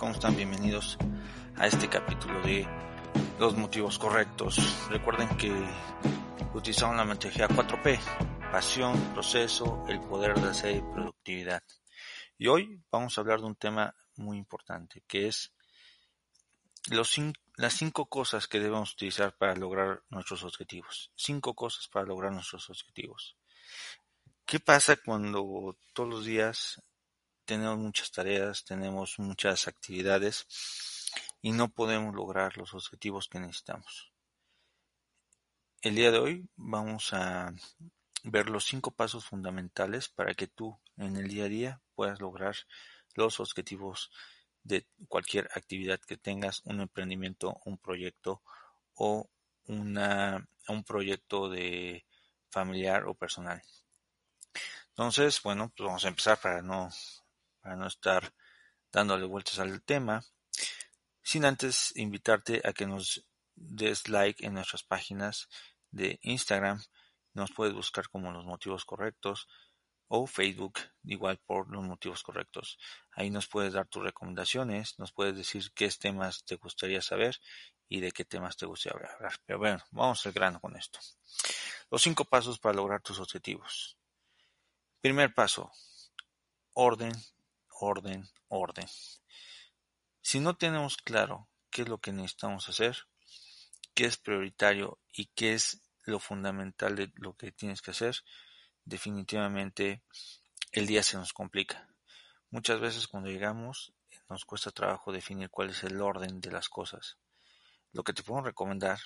[0.00, 0.34] ¿Cómo están?
[0.34, 0.96] Bienvenidos
[1.58, 2.66] a este capítulo de
[3.38, 4.56] los motivos correctos.
[4.88, 5.52] Recuerden que
[6.54, 8.00] utilizamos la metodología 4P,
[8.50, 11.62] pasión, proceso, el poder de hacer y productividad.
[12.38, 15.52] Y hoy vamos a hablar de un tema muy importante, que es
[16.88, 17.14] los
[17.56, 21.12] las cinco cosas que debemos utilizar para lograr nuestros objetivos.
[21.14, 23.36] Cinco cosas para lograr nuestros objetivos.
[24.46, 26.82] ¿Qué pasa cuando todos los días
[27.50, 30.46] tenemos muchas tareas, tenemos muchas actividades
[31.42, 34.12] y no podemos lograr los objetivos que necesitamos?
[35.82, 37.52] El día de hoy vamos a
[38.22, 42.54] ver los cinco pasos fundamentales para que tú en el día a día puedas lograr
[43.16, 44.12] los objetivos
[44.62, 48.42] de cualquier actividad que tengas, un emprendimiento, un proyecto
[48.94, 49.28] o
[49.64, 52.06] una, un proyecto de
[52.48, 53.60] familiar o personal.
[54.90, 56.90] Entonces, bueno, pues vamos a empezar para no,
[57.60, 58.32] para no estar
[58.92, 60.24] dándole vueltas al tema,
[61.22, 65.48] sin antes invitarte a que nos des like en nuestras páginas
[65.90, 66.82] de Instagram,
[67.34, 69.48] nos puedes buscar como los motivos correctos,
[70.12, 72.78] o Facebook, igual por los motivos correctos.
[73.12, 77.36] Ahí nos puedes dar tus recomendaciones, nos puedes decir qué temas te gustaría saber
[77.88, 79.34] y de qué temas te gustaría hablar.
[79.46, 80.98] Pero bueno, vamos al grano con esto.
[81.92, 83.96] Los cinco pasos para lograr tus objetivos.
[85.00, 85.70] Primer paso,
[86.72, 87.12] orden,
[87.80, 88.86] orden, orden.
[90.20, 92.96] Si no tenemos claro qué es lo que necesitamos hacer,
[93.94, 98.16] qué es prioritario y qué es lo fundamental de lo que tienes que hacer,
[98.84, 100.02] definitivamente
[100.72, 101.88] el día se nos complica.
[102.50, 103.92] Muchas veces cuando llegamos
[104.30, 107.18] nos cuesta trabajo definir cuál es el orden de las cosas.
[107.92, 109.00] Lo que te puedo recomendar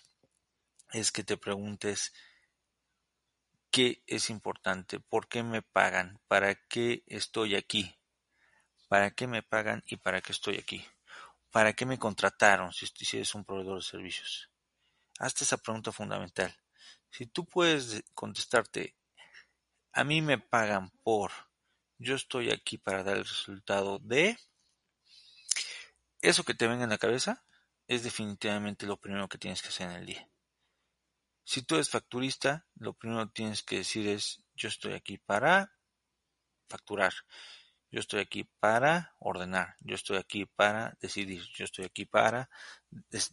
[0.92, 2.12] es que te preguntes
[3.70, 7.98] qué es importante, por qué me pagan, para qué estoy aquí,
[8.94, 10.86] para qué me pagan y para qué estoy aquí,
[11.50, 14.52] para qué me contrataron si, si eres un proveedor de servicios.
[15.18, 16.56] Hazte esa pregunta fundamental.
[17.10, 18.94] Si tú puedes contestarte
[19.92, 21.32] a mí me pagan por,
[21.98, 24.38] yo estoy aquí para dar el resultado de,
[26.20, 27.44] eso que te venga en la cabeza
[27.88, 30.28] es definitivamente lo primero que tienes que hacer en el día.
[31.42, 35.72] Si tú eres facturista, lo primero que tienes que decir es, yo estoy aquí para
[36.68, 37.12] facturar,
[37.94, 42.50] yo estoy aquí para ordenar, yo estoy aquí para decidir, yo estoy aquí para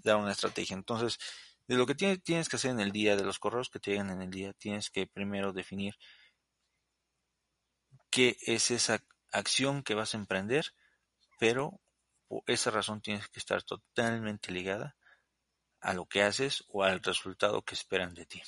[0.03, 0.75] dar una estrategia.
[0.75, 1.17] Entonces,
[1.67, 4.11] de lo que tienes que hacer en el día, de los correos que te llegan
[4.11, 5.95] en el día, tienes que primero definir
[8.11, 10.75] qué es esa acción que vas a emprender,
[11.39, 11.81] pero
[12.27, 14.95] por esa razón tienes que estar totalmente ligada
[15.79, 18.43] a lo que haces o al resultado que esperan de ti.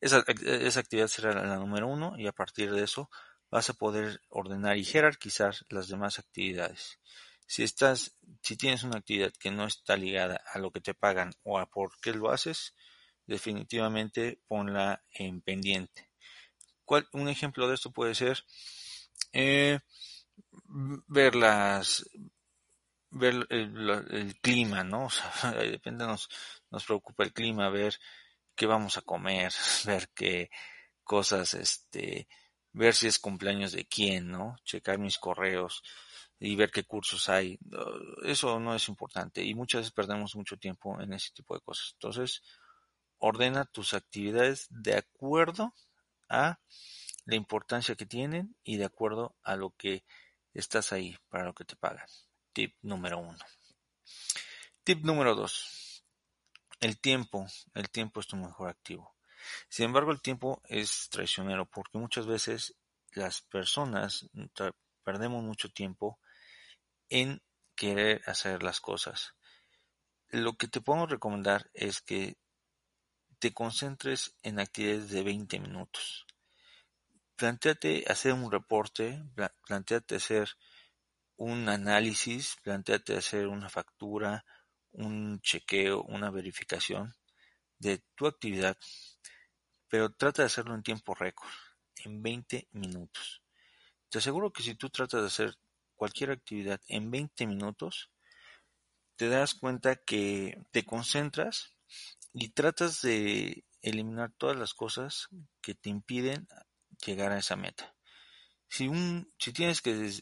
[0.00, 3.10] Esa, esa actividad será la número uno y a partir de eso
[3.50, 6.98] vas a poder ordenar y jerarquizar las demás actividades.
[7.46, 11.32] Si estás, si tienes una actividad que no está ligada a lo que te pagan
[11.44, 12.74] o a por qué lo haces,
[13.26, 16.08] definitivamente ponla en pendiente
[17.12, 18.44] un ejemplo de esto puede ser
[19.32, 19.80] eh,
[21.06, 22.08] ver las
[23.10, 25.06] ver el, clima, ¿no?
[25.86, 26.28] O nos,
[26.70, 27.98] nos preocupa el clima, ver
[28.54, 29.52] qué vamos a comer,
[29.84, 30.50] ver qué
[31.04, 32.28] cosas, este,
[32.78, 34.56] ver si es cumpleaños de quién, ¿no?
[34.64, 35.82] Checar mis correos
[36.38, 37.58] y ver qué cursos hay.
[38.24, 41.90] Eso no es importante y muchas veces perdemos mucho tiempo en ese tipo de cosas.
[41.94, 42.42] Entonces,
[43.18, 45.74] ordena tus actividades de acuerdo
[46.28, 46.60] a
[47.24, 50.04] la importancia que tienen y de acuerdo a lo que
[50.54, 52.06] estás ahí, para lo que te pagan.
[52.52, 53.44] Tip número uno.
[54.84, 56.04] Tip número dos.
[56.80, 57.44] El tiempo.
[57.74, 59.17] El tiempo es tu mejor activo.
[59.68, 62.74] Sin embargo, el tiempo es traicionero porque muchas veces
[63.12, 64.28] las personas
[65.04, 66.18] perdemos mucho tiempo
[67.08, 67.42] en
[67.74, 69.34] querer hacer las cosas.
[70.28, 72.36] Lo que te puedo recomendar es que
[73.38, 76.26] te concentres en actividades de 20 minutos.
[77.36, 79.22] Plantéate hacer un reporte,
[79.66, 80.50] planteate hacer
[81.36, 84.44] un análisis, planteate hacer una factura,
[84.90, 87.14] un chequeo, una verificación
[87.78, 88.76] de tu actividad,
[89.88, 91.50] pero trata de hacerlo en tiempo récord,
[92.04, 93.42] en 20 minutos.
[94.08, 95.54] Te aseguro que si tú tratas de hacer
[95.94, 98.10] cualquier actividad en 20 minutos,
[99.16, 101.74] te das cuenta que te concentras
[102.32, 105.28] y tratas de eliminar todas las cosas
[105.60, 106.46] que te impiden
[107.04, 107.94] llegar a esa meta.
[108.68, 110.12] Si, un, si tienes que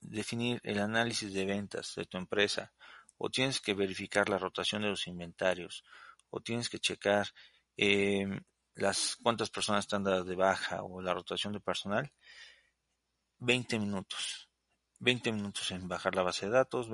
[0.00, 2.72] definir el análisis de ventas de tu empresa,
[3.16, 5.84] o tienes que verificar la rotación de los inventarios,
[6.30, 7.28] o tienes que checar
[7.76, 8.40] em,
[8.74, 12.12] las cuántas personas están dadas de baja o la rotación de personal,
[13.38, 14.48] 20 minutos.
[15.00, 16.88] 20 minutos en bajar la base de datos,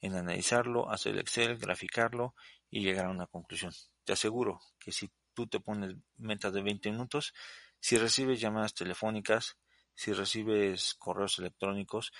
[0.00, 2.34] en analizarlo, hacer el Excel, graficarlo
[2.70, 3.72] y llegar a una conclusión.
[4.04, 7.34] Te aseguro que si tú te pones metas de 20 minutos,
[7.80, 9.56] si recibes llamadas telefónicas,
[9.94, 12.12] si recibes correos electrónicos,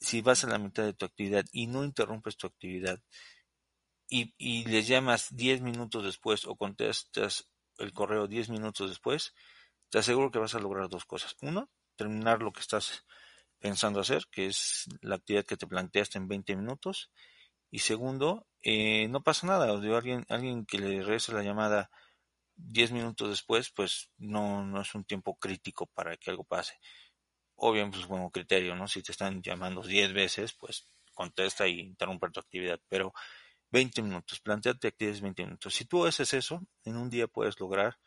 [0.00, 3.00] si vas a la mitad de tu actividad y no interrumpes tu actividad
[4.08, 7.48] y, y les llamas 10 minutos después o contestas
[7.82, 9.34] el correo 10 minutos después,
[9.90, 11.36] te aseguro que vas a lograr dos cosas.
[11.42, 13.04] Uno, terminar lo que estás
[13.58, 17.10] pensando hacer, que es la actividad que te planteaste en 20 minutos.
[17.70, 19.70] Y segundo, eh, no pasa nada.
[19.70, 21.90] Alguien, alguien que le regrese la llamada
[22.56, 26.78] 10 minutos después, pues no, no es un tiempo crítico para que algo pase.
[27.56, 28.88] Obviamente, pues como criterio, ¿no?
[28.88, 32.80] Si te están llamando 10 veces, pues contesta y interrumpe tu actividad.
[32.88, 33.12] Pero
[33.72, 35.74] 20 minutos, planteate actividades 20 minutos.
[35.74, 37.98] Si tú haces eso, en un día puedes lograr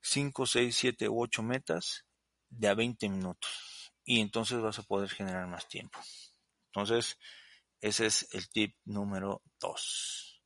[0.00, 2.06] 5, 6, 7 u 8 metas
[2.48, 3.92] de a 20 minutos.
[4.02, 5.98] Y entonces vas a poder generar más tiempo.
[6.68, 7.18] Entonces,
[7.80, 10.42] ese es el tip número 2.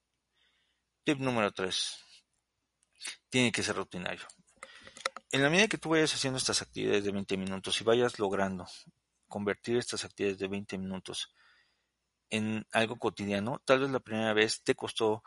[1.04, 1.98] Tip número 3
[3.28, 4.26] tiene que ser rutinario.
[5.30, 8.66] En la medida que tú vayas haciendo estas actividades de 20 minutos y vayas logrando
[9.28, 11.32] convertir estas actividades de 20 minutos
[12.30, 15.22] en algo cotidiano, tal vez la primera vez te costó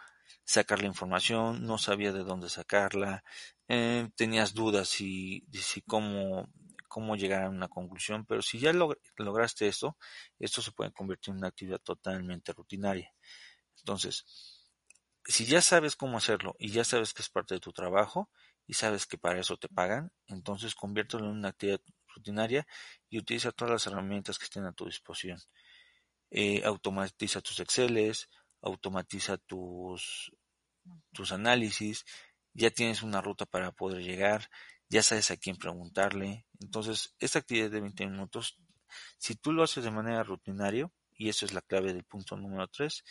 [0.45, 3.23] sacar la información, no sabías de dónde sacarla,
[3.67, 5.45] eh, tenías dudas si
[5.87, 6.49] cómo,
[6.87, 8.71] cómo llegar a una conclusión, pero si ya
[9.17, 9.97] lograste esto,
[10.39, 13.11] esto se puede convertir en una actividad totalmente rutinaria.
[13.79, 14.25] Entonces,
[15.25, 18.29] si ya sabes cómo hacerlo y ya sabes que es parte de tu trabajo
[18.67, 21.81] y sabes que para eso te pagan, entonces conviértelo en una actividad
[22.13, 22.67] rutinaria
[23.09, 25.39] y utiliza todas las herramientas que estén a tu disposición.
[26.35, 28.27] Eh, automatiza tus Exceles,
[28.61, 30.33] automatiza tus,
[31.11, 32.05] tus análisis,
[32.53, 34.49] ya tienes una ruta para poder llegar,
[34.89, 36.47] ya sabes a quién preguntarle.
[36.59, 38.57] Entonces, esta actividad de 20 minutos,
[39.19, 42.67] si tú lo haces de manera rutinaria, y eso es la clave del punto número
[42.67, 43.03] 3,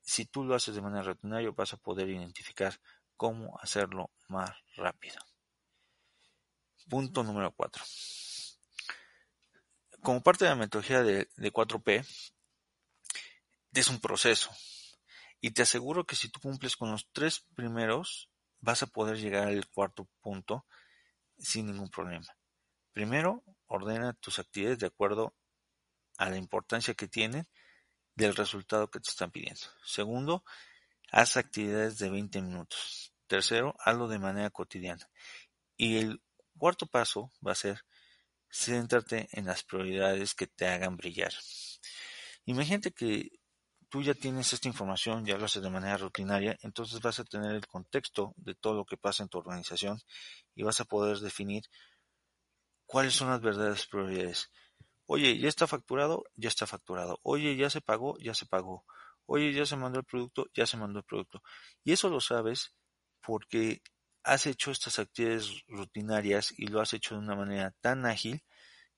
[0.00, 2.80] si tú lo haces de manera rutinaria vas a poder identificar
[3.16, 5.16] cómo hacerlo más rápido.
[6.88, 7.82] Punto número 4.
[10.02, 12.06] Como parte de la metodología de, 4P,
[13.80, 14.50] es un proceso.
[15.40, 18.30] Y te aseguro que si tú cumples con los tres primeros,
[18.60, 20.66] vas a poder llegar al cuarto punto
[21.38, 22.26] sin ningún problema.
[22.92, 25.34] Primero, ordena tus actividades de acuerdo
[26.16, 27.46] a la importancia que tienen
[28.14, 29.60] del resultado que te están pidiendo.
[29.84, 30.44] Segundo,
[31.12, 33.12] haz actividades de 20 minutos.
[33.26, 35.06] Tercero, hazlo de manera cotidiana.
[35.76, 36.22] Y el
[36.56, 37.84] cuarto paso va a ser
[38.50, 41.32] céntrate en las prioridades que te hagan brillar.
[42.46, 43.30] Imagínate que
[43.88, 47.54] tú ya tienes esta información, ya lo haces de manera rutinaria, entonces vas a tener
[47.54, 50.00] el contexto de todo lo que pasa en tu organización
[50.54, 51.64] y vas a poder definir
[52.86, 54.50] cuáles son las verdaderas prioridades.
[55.06, 57.20] Oye, ya está facturado, ya está facturado.
[57.22, 58.84] Oye, ya se pagó, ya se pagó.
[59.26, 61.42] Oye, ya se mandó el producto, ya se mandó el producto.
[61.84, 62.74] Y eso lo sabes
[63.20, 63.82] porque
[64.24, 68.42] has hecho estas actividades rutinarias y lo has hecho de una manera tan ágil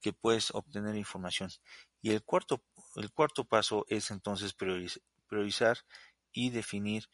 [0.00, 1.50] que puedes obtener información.
[2.00, 2.62] Y el cuarto,
[2.96, 5.78] el cuarto paso es entonces priorizar
[6.32, 7.08] y definir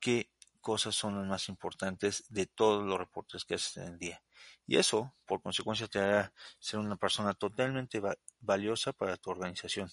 [0.00, 0.30] qué
[0.60, 4.22] cosas son las más importantes de todos los reportes que haces en el día.
[4.66, 8.02] Y eso, por consecuencia, te hará ser una persona totalmente
[8.40, 9.90] valiosa para tu organización.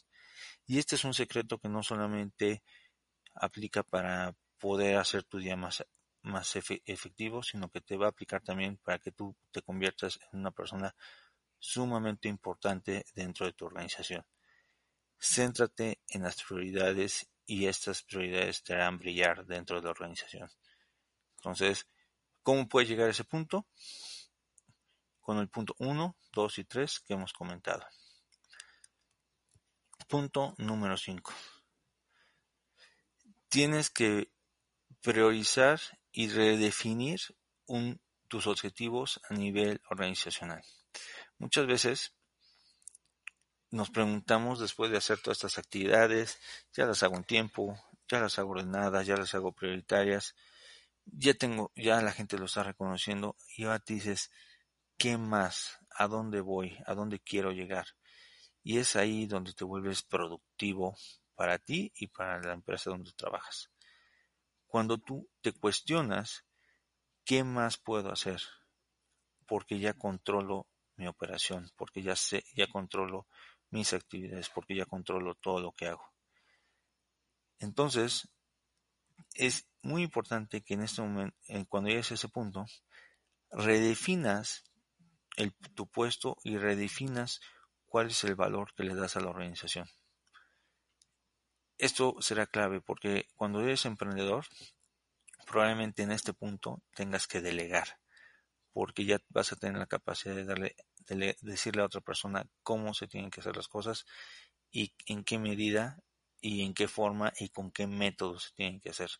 [0.65, 2.63] Y este es un secreto que no solamente
[3.36, 5.86] aplica para poder hacer tu día más,
[6.24, 10.39] más efectivo, sino que te va a aplicar también para que tú te conviertas en
[10.39, 10.96] una persona
[11.63, 14.25] sumamente importante dentro de tu organización.
[15.17, 20.51] Céntrate en las prioridades y estas prioridades te harán brillar dentro de la organización.
[21.38, 21.88] Entonces,
[22.41, 23.65] ¿cómo puedes llegar a ese punto?
[25.22, 27.86] Con el punto 1, 2 y 3 que hemos comentado.
[30.10, 31.34] Punto número 5.
[33.48, 34.34] Tienes que
[35.01, 35.79] priorizar
[36.12, 37.22] y redefinir
[38.27, 40.62] tus objetivos a nivel organizacional.
[41.44, 42.14] Muchas veces
[43.70, 46.40] nos preguntamos después de hacer todas estas actividades,
[46.72, 50.36] ya las hago en tiempo, ya las hago ordenadas, ya las hago prioritarias,
[51.04, 54.32] ya tengo, ya la gente lo está reconociendo y ahora te dices,
[54.98, 55.80] ¿qué más?
[55.90, 56.78] ¿A dónde voy?
[56.86, 57.88] ¿A dónde quiero llegar?
[58.64, 60.96] Y es ahí donde te vuelves productivo
[61.36, 63.70] para ti y para la empresa donde trabajas.
[64.66, 66.46] Cuando tú te cuestionas,
[67.26, 68.42] ¿qué más puedo hacer?
[69.46, 73.28] Porque ya controlo mi operación, porque ya sé, ya controlo
[73.70, 76.14] mis actividades, porque ya controlo todo lo que hago.
[77.60, 78.30] Entonces,
[79.34, 81.36] es muy importante que en este momento,
[81.70, 82.66] cuando llegues a ese punto,
[83.52, 84.64] redefinas
[85.38, 87.42] el, tu puesto y redefinas
[87.86, 89.88] cuál es el valor que le das a la organización.
[91.78, 94.46] Esto será clave porque cuando eres emprendedor,
[95.46, 98.00] probablemente en este punto tengas que delegar,
[98.74, 100.75] porque ya vas a tener la capacidad de darle,
[101.08, 104.06] de decirle a otra persona cómo se tienen que hacer las cosas
[104.72, 106.00] y en qué medida
[106.42, 109.12] y en qué forma y con qué método se tienen que hacer.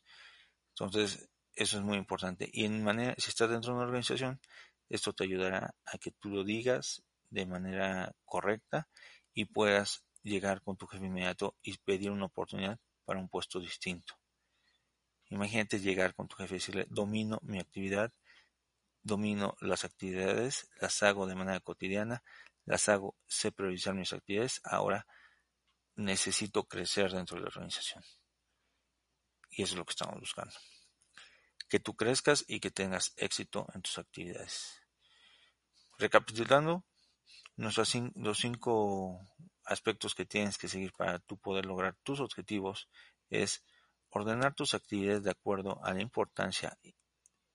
[0.70, 2.50] Entonces, eso es muy importante.
[2.52, 4.42] Y en manera, si estás dentro de una organización,
[4.90, 8.88] esto te ayudará a que tú lo digas de manera correcta
[9.34, 14.16] y puedas llegar con tu jefe inmediato y pedir una oportunidad para un puesto distinto.
[15.30, 18.12] Imagínate llegar con tu jefe y decirle, domino mi actividad,
[19.04, 22.24] domino las actividades, las hago de manera cotidiana,
[22.66, 25.06] las hago, sé priorizar mis actividades, ahora
[25.96, 28.04] necesito crecer dentro de la organización.
[29.52, 30.54] Y eso es lo que estamos buscando.
[31.70, 34.82] Que tú crezcas y que tengas éxito en tus actividades.
[36.00, 36.84] Recapitulando,
[37.56, 39.20] nuestros los cinco
[39.66, 42.90] aspectos que tienes que seguir para tú poder lograr tus objetivos
[43.30, 43.64] es
[44.10, 46.78] ordenar tus actividades de acuerdo a la importancia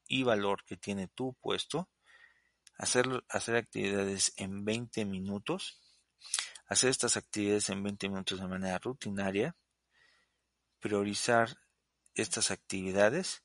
[0.09, 1.89] y valor que tiene tu puesto,
[2.77, 5.81] hacer, hacer actividades en 20 minutos,
[6.67, 9.57] hacer estas actividades en 20 minutos de manera rutinaria,
[10.81, 11.57] priorizar
[12.15, 13.45] estas actividades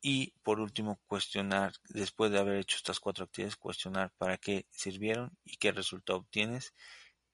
[0.00, 5.36] y por último cuestionar, después de haber hecho estas cuatro actividades, cuestionar para qué sirvieron
[5.44, 6.74] y qué resultado obtienes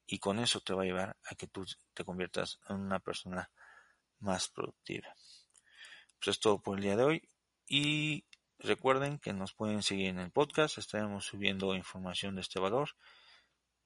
[0.07, 3.51] y con eso te va a llevar a que tú te conviertas en una persona
[4.21, 5.15] más productiva.
[6.19, 7.29] Pues es todo por el día de hoy
[7.67, 8.25] y
[8.63, 12.91] recuerden que nos pueden seguir en el podcast, estaremos subiendo información de este valor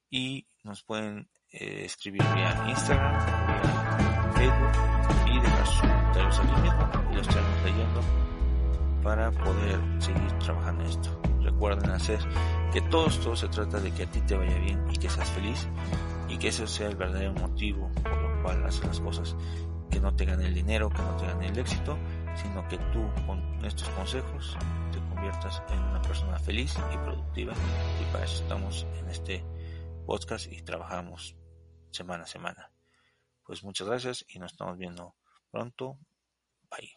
[0.09, 6.89] y nos pueden eh, escribir vía Instagram, vía Facebook y dejar sus comentarios aquí mismo
[7.11, 8.01] y lo estaremos leyendo
[9.03, 11.21] para poder seguir trabajando en esto.
[11.41, 12.19] Recuerden hacer
[12.73, 15.29] que todo esto se trata de que a ti te vaya bien y que seas
[15.31, 15.67] feliz
[16.27, 19.35] y que ese sea el verdadero motivo por lo cual haces las cosas
[19.91, 21.97] que no te gane el dinero, que no te gane el éxito,
[22.35, 24.57] sino que tú con estos consejos
[24.91, 27.53] te conviertas en una persona feliz y productiva
[28.01, 29.45] y para eso estamos en este
[30.05, 31.35] podcast y trabajamos
[31.91, 32.71] semana a semana.
[33.43, 35.15] Pues muchas gracias y nos estamos viendo
[35.51, 35.97] pronto.
[36.69, 36.91] Bye.